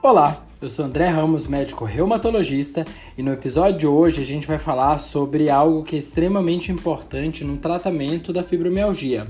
[0.00, 4.56] Olá, eu sou André Ramos, médico reumatologista, e no episódio de hoje a gente vai
[4.56, 9.26] falar sobre algo que é extremamente importante no tratamento da fibromialgia: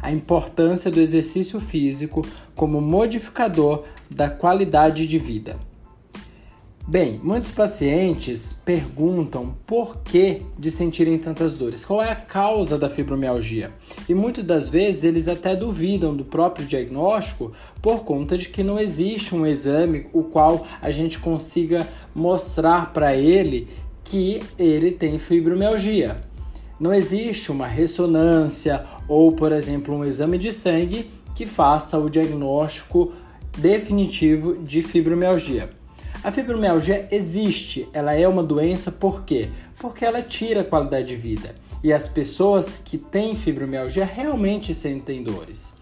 [0.00, 2.24] a importância do exercício físico
[2.54, 5.58] como modificador da qualidade de vida.
[6.92, 12.90] Bem, muitos pacientes perguntam por que de sentirem tantas dores, qual é a causa da
[12.90, 13.72] fibromialgia.
[14.06, 17.50] E muitas das vezes eles até duvidam do próprio diagnóstico
[17.80, 23.16] por conta de que não existe um exame o qual a gente consiga mostrar para
[23.16, 23.68] ele
[24.04, 26.20] que ele tem fibromialgia.
[26.78, 33.14] Não existe uma ressonância ou, por exemplo, um exame de sangue que faça o diagnóstico
[33.56, 35.70] definitivo de fibromialgia.
[36.24, 39.48] A fibromialgia existe, ela é uma doença por quê?
[39.80, 41.56] Porque ela tira qualidade de vida.
[41.82, 45.72] E as pessoas que têm fibromialgia realmente sentem dores.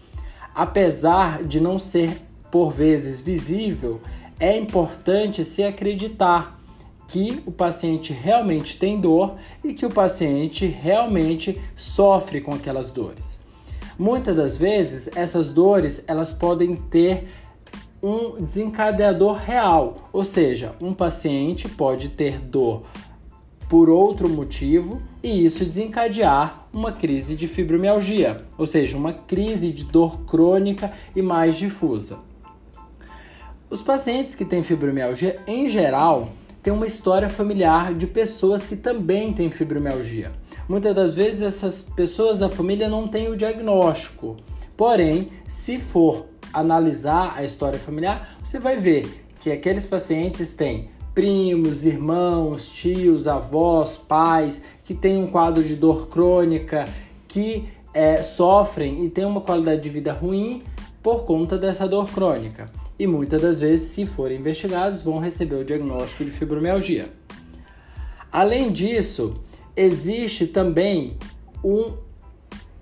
[0.55, 2.17] Apesar de não ser
[2.49, 4.01] por vezes visível,
[4.39, 6.59] é importante se acreditar
[7.07, 13.41] que o paciente realmente tem dor e que o paciente realmente sofre com aquelas dores.
[13.99, 17.27] Muitas das vezes essas dores elas podem ter
[18.01, 22.83] um desencadeador real, ou seja, um paciente pode ter dor
[23.69, 29.85] por outro motivo e isso desencadear uma crise de fibromialgia, ou seja, uma crise de
[29.85, 32.19] dor crônica e mais difusa.
[33.69, 39.31] Os pacientes que têm fibromialgia, em geral, têm uma história familiar de pessoas que também
[39.31, 40.33] têm fibromialgia.
[40.67, 44.37] Muitas das vezes essas pessoas da família não têm o diagnóstico.
[44.75, 51.85] Porém, se for analisar a história familiar, você vai ver que aqueles pacientes têm primos,
[51.85, 56.85] irmãos, tios, avós, pais que têm um quadro de dor crônica,
[57.27, 60.63] que é, sofrem e têm uma qualidade de vida ruim
[61.01, 62.71] por conta dessa dor crônica.
[62.97, 67.11] E muitas das vezes, se forem investigados, vão receber o diagnóstico de fibromialgia.
[68.31, 69.33] Além disso,
[69.75, 71.17] existe também
[71.63, 71.93] um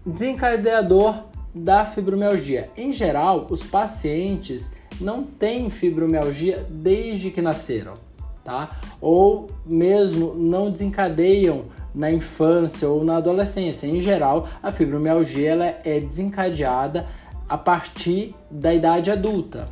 [0.06, 2.70] desencadeador da fibromialgia.
[2.78, 7.96] Em geral, os pacientes não têm fibromialgia desde que nasceram,
[8.44, 8.80] tá?
[9.02, 13.88] Ou mesmo não desencadeiam na infância ou na adolescência.
[13.88, 17.08] Em geral, a fibromialgia ela é desencadeada
[17.48, 19.70] a partir da idade adulta.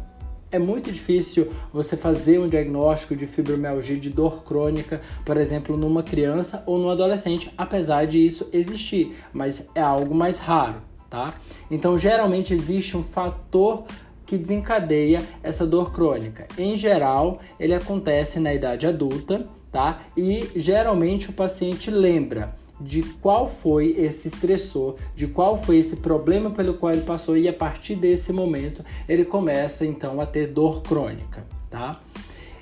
[0.50, 6.02] É muito difícil você fazer um diagnóstico de fibromialgia de dor crônica, por exemplo, numa
[6.02, 11.34] criança ou no adolescente, apesar de isso existir, mas é algo mais raro tá?
[11.69, 13.85] Então, geralmente existe um fator
[14.25, 16.47] que desencadeia essa dor crônica.
[16.57, 20.01] Em geral, ele acontece na idade adulta, tá?
[20.16, 26.51] E geralmente o paciente lembra de qual foi esse estressor, de qual foi esse problema
[26.51, 30.84] pelo qual ele passou e a partir desse momento ele começa então a ter dor
[30.84, 32.00] crônica, tá?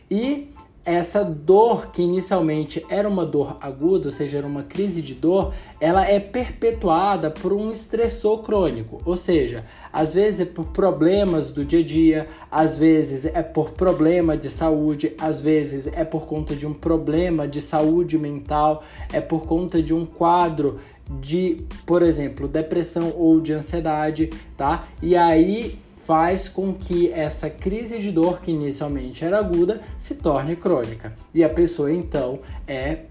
[0.10, 0.54] E
[0.86, 5.54] essa dor que inicialmente era uma dor aguda, ou seja, era uma crise de dor,
[5.80, 11.66] ela é perpetuada por um estressor crônico, ou seja, às vezes é por problemas do
[11.66, 16.56] dia a dia, às vezes é por problema de saúde, às vezes é por conta
[16.56, 20.80] de um problema de saúde mental, é por conta de um quadro
[21.20, 24.88] de, por exemplo, depressão ou de ansiedade, tá?
[25.02, 30.56] E aí faz com que essa crise de dor que inicialmente era aguda se torne
[30.56, 33.06] crônica e a pessoa então é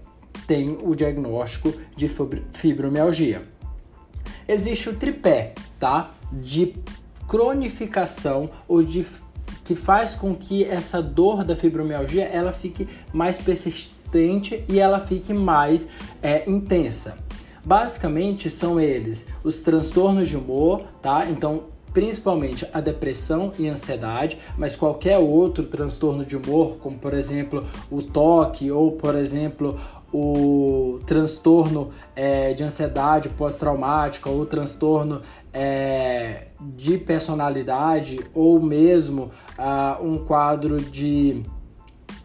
[0.47, 2.09] tem o diagnóstico de
[2.53, 3.47] fibromialgia.
[4.47, 6.11] Existe o tripé, tá?
[6.31, 6.75] De
[7.27, 9.05] cronificação ou de
[9.63, 15.33] que faz com que essa dor da fibromialgia ela fique mais persistente e ela fique
[15.33, 15.87] mais
[16.21, 17.17] é, intensa.
[17.63, 21.25] Basicamente são eles os transtornos de humor, tá?
[21.27, 27.65] Então principalmente a depressão e ansiedade, mas qualquer outro transtorno de humor, como por exemplo
[27.89, 29.79] o toque ou por exemplo
[30.13, 35.21] o transtorno é, de ansiedade pós-traumática ou transtorno
[35.53, 41.43] é, de personalidade ou mesmo uh, um quadro de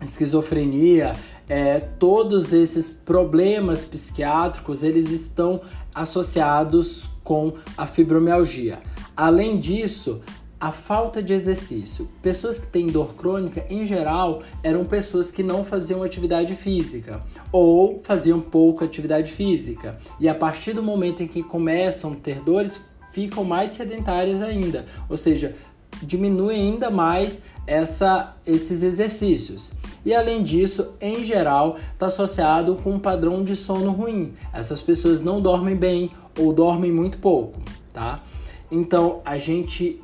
[0.02, 1.12] esquizofrenia,
[1.48, 5.60] é, todos esses problemas psiquiátricos eles estão
[5.94, 8.80] associados com a fibromialgia.
[9.20, 10.22] Além disso,
[10.58, 12.08] a falta de exercício.
[12.22, 17.22] Pessoas que têm dor crônica, em geral, eram pessoas que não faziam atividade física
[17.52, 19.98] ou faziam pouca atividade física.
[20.18, 24.86] E a partir do momento em que começam a ter dores, ficam mais sedentárias ainda,
[25.06, 25.54] ou seja,
[26.02, 29.74] diminui ainda mais essa, esses exercícios.
[30.02, 34.32] E além disso, em geral, está associado com um padrão de sono ruim.
[34.50, 37.60] Essas pessoas não dormem bem ou dormem muito pouco,
[37.92, 38.22] tá?
[38.70, 40.02] Então a gente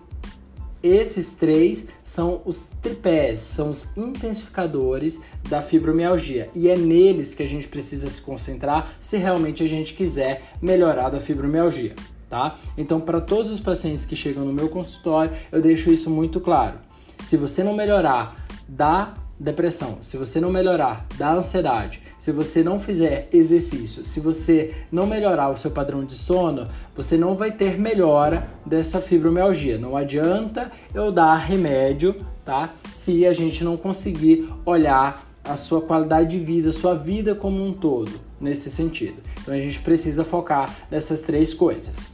[0.83, 7.49] esses três são os tripés, são os intensificadores da fibromialgia e é neles que a
[7.49, 11.97] gente precisa se concentrar se realmente a gente quiser melhorar da fibromialgia,
[12.29, 12.57] tá?
[12.77, 16.79] Então, para todos os pacientes que chegam no meu consultório, eu deixo isso muito claro.
[17.23, 22.79] Se você não melhorar da depressão, se você não melhorar da ansiedade, se você não
[22.79, 27.79] fizer exercício, se você não melhorar o seu padrão de sono, você não vai ter
[27.79, 29.79] melhora dessa fibromialgia.
[29.79, 32.73] Não adianta eu dar remédio, tá?
[32.91, 37.73] Se a gente não conseguir olhar a sua qualidade de vida, sua vida como um
[37.73, 38.11] todo,
[38.41, 39.23] nesse sentido.
[39.43, 42.09] Então a gente precisa focar nessas três coisas.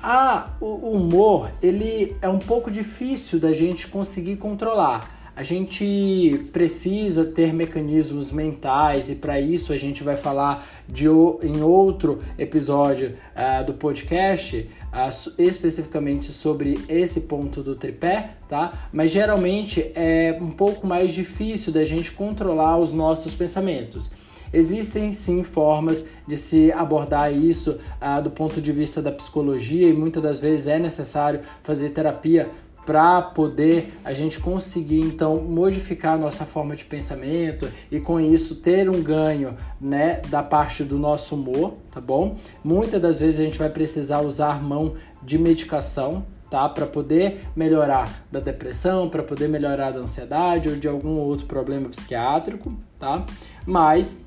[0.00, 7.24] Ah, o humor, ele é um pouco difícil da gente conseguir controlar a gente precisa
[7.24, 13.64] ter mecanismos mentais e para isso a gente vai falar de, em outro episódio uh,
[13.64, 18.88] do podcast uh, especificamente sobre esse ponto do tripé, tá?
[18.92, 24.10] Mas geralmente é um pouco mais difícil da gente controlar os nossos pensamentos.
[24.52, 29.92] Existem sim formas de se abordar isso uh, do ponto de vista da psicologia e
[29.92, 32.50] muitas das vezes é necessário fazer terapia
[32.88, 38.56] para poder a gente conseguir então modificar a nossa forma de pensamento e com isso
[38.56, 42.34] ter um ganho, né, da parte do nosso humor, tá bom?
[42.64, 46.66] Muitas das vezes a gente vai precisar usar mão de medicação, tá?
[46.66, 51.90] Para poder melhorar da depressão, para poder melhorar da ansiedade ou de algum outro problema
[51.90, 53.26] psiquiátrico, tá?
[53.66, 54.24] Mas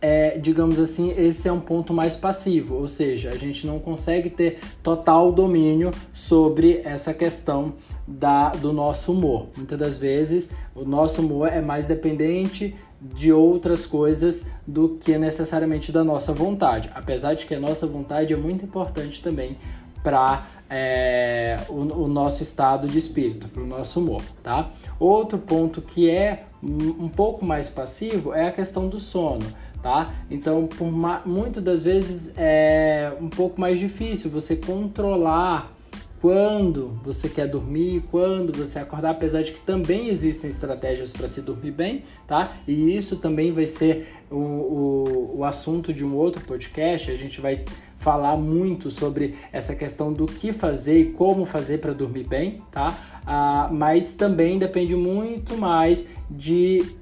[0.00, 4.30] é, digamos assim, esse é um ponto mais passivo, ou seja, a gente não consegue
[4.30, 7.74] ter total domínio sobre essa questão
[8.06, 9.48] da, do nosso humor.
[9.56, 15.90] Muitas das vezes o nosso humor é mais dependente de outras coisas do que necessariamente
[15.90, 19.56] da nossa vontade, apesar de que a nossa vontade é muito importante também
[20.02, 24.70] para é, o, o, nosso estado de espírito, para o nosso humor, tá?
[24.98, 29.46] Outro ponto que é um pouco mais passivo é a questão do sono
[29.82, 30.14] tá?
[30.30, 30.90] Então, por
[31.26, 35.74] muitas das vezes é um pouco mais difícil você controlar
[36.20, 41.40] quando você quer dormir, quando você acordar, apesar de que também existem estratégias para se
[41.40, 42.52] dormir bem, tá?
[42.68, 47.10] E isso também vai ser o, o, o assunto de um outro podcast.
[47.10, 47.64] A gente vai
[48.00, 52.98] falar muito sobre essa questão do que fazer e como fazer para dormir bem, tá?
[53.26, 56.96] Ah, mas também depende muito mais de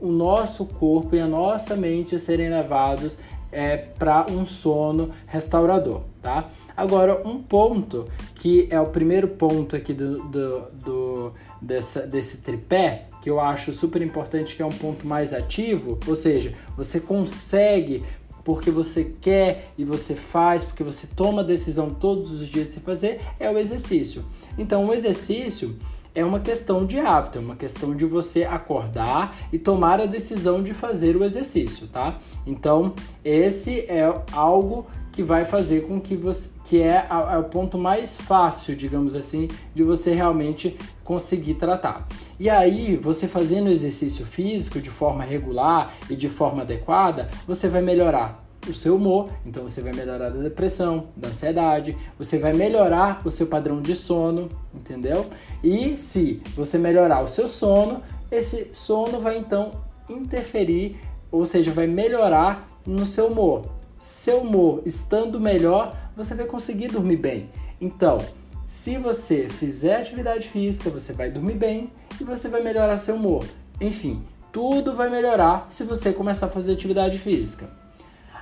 [0.00, 3.18] o nosso corpo e a nossa mente serem levados
[3.52, 6.48] é, para um sono restaurador, tá?
[6.76, 11.32] Agora, um ponto que é o primeiro ponto aqui do, do, do
[11.62, 16.16] dessa, desse tripé, que eu acho super importante, que é um ponto mais ativo, ou
[16.16, 18.02] seja, você consegue
[18.46, 22.74] porque você quer e você faz, porque você toma a decisão todos os dias de
[22.74, 24.24] se fazer, é o exercício.
[24.56, 25.76] Então, o exercício
[26.16, 30.62] é uma questão de hábito, é uma questão de você acordar e tomar a decisão
[30.62, 32.16] de fazer o exercício, tá?
[32.46, 34.02] Então, esse é
[34.32, 39.14] algo que vai fazer com que você que é, é o ponto mais fácil, digamos
[39.14, 42.08] assim, de você realmente conseguir tratar.
[42.40, 47.82] E aí, você fazendo exercício físico de forma regular e de forma adequada, você vai
[47.82, 53.20] melhorar o seu humor, então você vai melhorar da depressão, da ansiedade, você vai melhorar
[53.24, 55.26] o seu padrão de sono, entendeu?
[55.62, 59.72] E se você melhorar o seu sono, esse sono vai então
[60.08, 60.96] interferir,
[61.30, 63.66] ou seja, vai melhorar no seu humor.
[63.98, 67.48] Seu humor estando melhor, você vai conseguir dormir bem.
[67.80, 68.18] Então,
[68.66, 73.44] se você fizer atividade física, você vai dormir bem e você vai melhorar seu humor.
[73.80, 77.70] Enfim, tudo vai melhorar se você começar a fazer atividade física.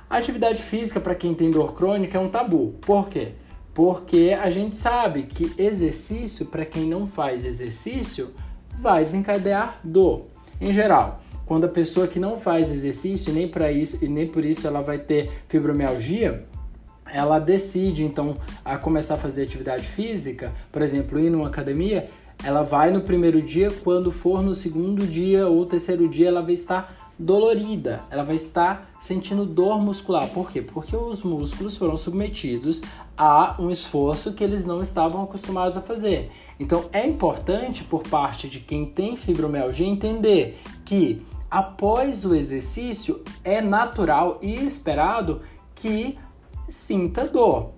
[0.09, 2.75] Atividade física, para quem tem dor crônica, é um tabu.
[2.81, 3.33] Por quê?
[3.73, 8.33] Porque a gente sabe que exercício, para quem não faz exercício,
[8.79, 10.27] vai desencadear dor.
[10.61, 14.45] Em geral, quando a pessoa que não faz exercício, nem para isso e nem por
[14.45, 16.45] isso ela vai ter fibromialgia,
[17.11, 22.09] ela decide então a começar a fazer atividade física, por exemplo, ir numa academia,
[22.43, 26.53] ela vai no primeiro dia, quando for no segundo dia ou terceiro dia, ela vai
[26.53, 30.29] estar dolorida, ela vai estar sentindo dor muscular.
[30.29, 30.61] Por quê?
[30.61, 32.81] Porque os músculos foram submetidos
[33.17, 36.31] a um esforço que eles não estavam acostumados a fazer.
[36.59, 43.61] Então é importante por parte de quem tem fibromialgia entender que após o exercício é
[43.61, 45.41] natural e esperado
[45.73, 46.17] que
[46.67, 47.71] sinta dor.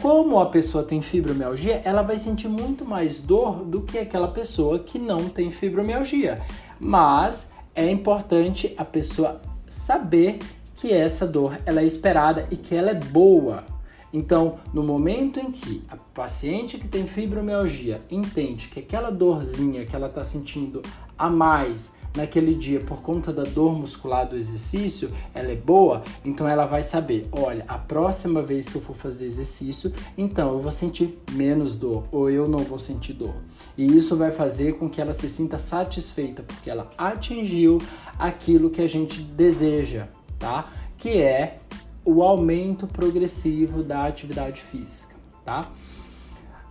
[0.00, 4.78] Como a pessoa tem fibromialgia, ela vai sentir muito mais dor do que aquela pessoa
[4.78, 6.42] que não tem fibromialgia.
[6.80, 10.38] Mas é importante a pessoa saber
[10.74, 13.64] que essa dor ela é esperada e que ela é boa.
[14.12, 19.96] Então, no momento em que a paciente que tem fibromialgia entende que aquela dorzinha que
[19.96, 20.82] ela está sentindo
[21.18, 26.46] a mais naquele dia por conta da dor muscular do exercício, ela é boa, então
[26.46, 30.70] ela vai saber, olha, a próxima vez que eu for fazer exercício, então eu vou
[30.70, 33.34] sentir menos dor ou eu não vou sentir dor.
[33.76, 37.78] E isso vai fazer com que ela se sinta satisfeita porque ela atingiu
[38.18, 40.06] aquilo que a gente deseja,
[40.38, 40.70] tá?
[40.96, 41.58] Que é
[42.04, 45.68] o aumento progressivo da atividade física, tá?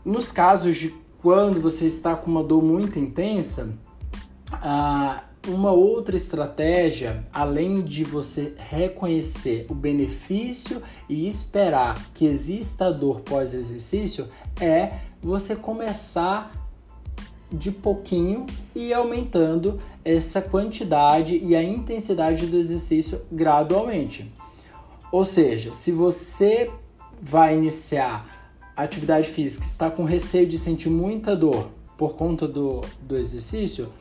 [0.06, 3.74] Nos casos de quando você está com uma dor muito intensa,
[4.52, 13.22] ah, uma outra estratégia, além de você reconhecer o benefício e esperar que exista dor
[13.22, 14.28] pós-exercício,
[14.60, 16.52] é você começar
[17.52, 24.32] de pouquinho e aumentando essa quantidade e a intensidade do exercício gradualmente.
[25.12, 26.72] Ou seja, se você
[27.22, 33.16] vai iniciar atividade física, está com receio de sentir muita dor por conta do, do
[33.16, 33.94] exercício,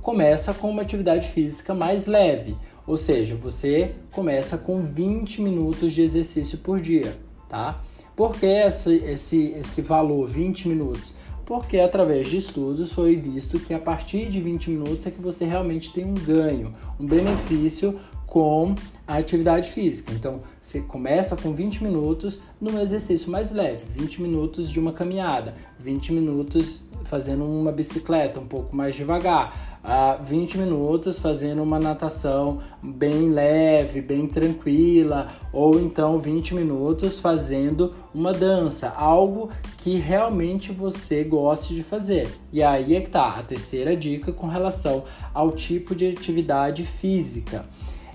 [0.00, 6.02] começa com uma atividade física mais leve, ou seja, você começa com 20 minutos de
[6.02, 7.16] exercício por dia,
[7.48, 7.80] tá?
[8.14, 11.14] Por que esse, esse, esse valor, 20 minutos?
[11.44, 15.44] Porque através de estudos foi visto que a partir de 20 minutos é que você
[15.44, 18.74] realmente tem um ganho, um benefício com
[19.10, 20.12] a atividade física.
[20.12, 25.52] Então, você começa com 20 minutos num exercício mais leve, 20 minutos de uma caminhada,
[25.80, 32.60] 20 minutos fazendo uma bicicleta um pouco mais devagar, uh, 20 minutos fazendo uma natação
[32.80, 41.24] bem leve, bem tranquila, ou então 20 minutos fazendo uma dança, algo que realmente você
[41.24, 42.28] goste de fazer.
[42.52, 45.02] E aí é que tá a terceira dica com relação
[45.34, 47.64] ao tipo de atividade física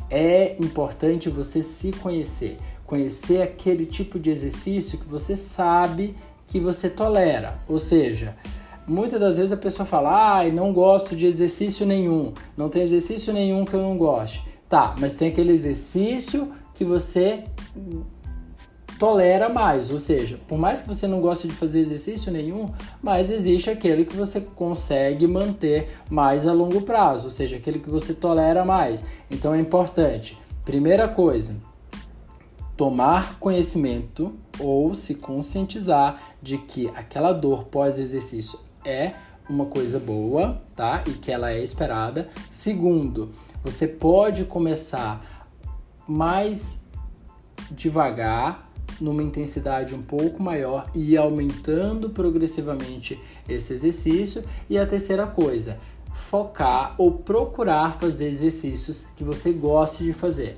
[0.09, 6.15] é importante você se conhecer, conhecer aquele tipo de exercício que você sabe
[6.47, 7.59] que você tolera.
[7.67, 8.35] Ou seja,
[8.87, 13.33] muitas das vezes a pessoa fala: "Ah, não gosto de exercício nenhum, não tem exercício
[13.33, 14.43] nenhum que eu não goste".
[14.69, 17.43] Tá, mas tem aquele exercício que você
[18.97, 22.69] tolera mais, ou seja, por mais que você não goste de fazer exercício nenhum,
[23.01, 27.89] mas existe aquele que você consegue manter mais a longo prazo, ou seja, aquele que
[27.89, 29.03] você tolera mais.
[29.29, 31.55] Então é importante, primeira coisa,
[32.77, 39.13] tomar conhecimento ou se conscientizar de que aquela dor pós-exercício é
[39.47, 41.03] uma coisa boa, tá?
[41.07, 42.27] E que ela é esperada.
[42.49, 43.31] Segundo,
[43.63, 45.47] você pode começar
[46.07, 46.83] mais
[47.71, 48.64] devagar
[48.99, 54.43] numa intensidade um pouco maior e aumentando progressivamente esse exercício.
[54.69, 55.77] E a terceira coisa,
[56.13, 60.57] focar ou procurar fazer exercícios que você goste de fazer.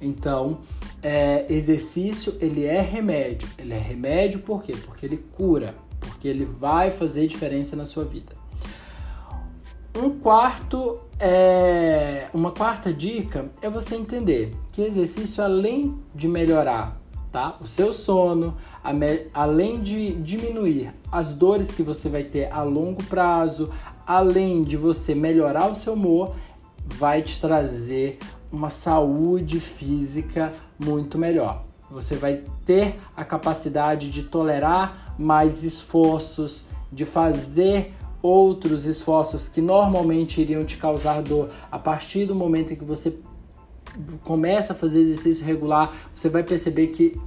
[0.00, 0.58] Então,
[1.02, 3.48] é, exercício ele é remédio.
[3.58, 4.74] Ele é remédio por quê?
[4.84, 8.34] Porque ele cura, porque ele vai fazer diferença na sua vida.
[9.96, 16.98] Um quarto é, uma quarta dica é você entender que exercício além de melhorar
[17.34, 17.56] tá?
[17.60, 18.56] O seu sono,
[19.34, 23.70] além de diminuir as dores que você vai ter a longo prazo,
[24.06, 26.36] além de você melhorar o seu humor,
[26.86, 28.18] vai te trazer
[28.52, 31.64] uma saúde física muito melhor.
[31.90, 40.40] Você vai ter a capacidade de tolerar mais esforços, de fazer outros esforços que normalmente
[40.40, 43.18] iriam te causar dor a partir do momento em que você
[44.22, 47.18] começa a fazer exercício regular, você vai perceber que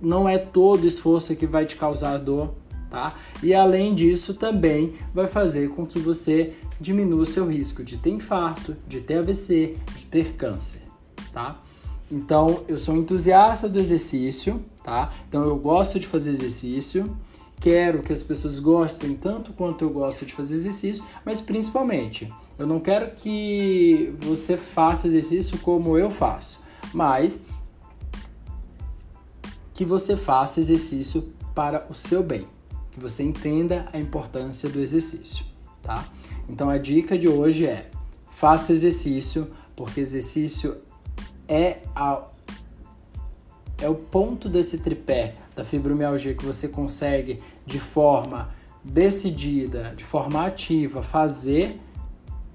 [0.00, 2.54] não é todo esforço que vai te causar dor,
[2.88, 3.14] tá?
[3.42, 8.76] E além disso, também vai fazer com que você diminua seu risco de ter infarto,
[8.88, 10.82] de ter AVC, de ter câncer,
[11.32, 11.60] tá?
[12.10, 15.12] Então, eu sou entusiasta do exercício, tá?
[15.28, 17.16] Então, eu gosto de fazer exercício,
[17.60, 22.66] quero que as pessoas gostem tanto quanto eu gosto de fazer exercício, mas principalmente, eu
[22.66, 26.60] não quero que você faça exercício como eu faço,
[26.94, 27.42] mas
[29.74, 32.46] que você faça exercício para o seu bem,
[32.90, 35.44] que você entenda a importância do exercício,
[35.82, 36.08] tá?
[36.48, 37.90] Então a dica de hoje é:
[38.30, 40.78] faça exercício, porque exercício
[41.46, 42.24] é a
[43.80, 48.50] é o ponto desse tripé da fibromialgia que você consegue de forma
[48.82, 51.78] decidida, de forma ativa, fazer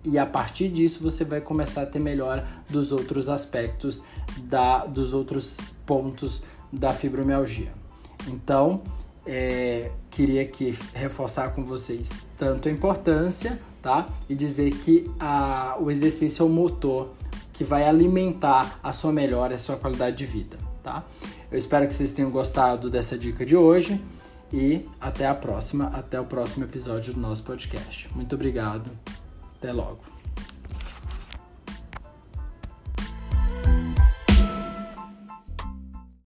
[0.04, 4.04] e a partir disso você vai começar a ter melhora dos outros aspectos
[4.44, 7.74] da, dos outros pontos da fibromialgia.
[8.28, 8.82] Então,
[9.26, 14.08] é, queria aqui reforçar com vocês tanto a importância, tá?
[14.30, 17.10] E dizer que a, o exercício é o motor
[17.52, 21.04] que vai alimentar a sua melhora, a sua qualidade de vida, tá?
[21.52, 24.00] Eu espero que vocês tenham gostado dessa dica de hoje
[24.54, 28.08] e até a próxima, até o próximo episódio do nosso podcast.
[28.16, 28.92] Muito obrigado,
[29.58, 30.02] até logo.